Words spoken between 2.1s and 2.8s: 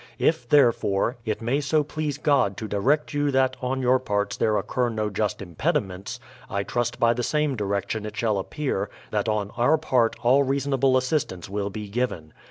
God to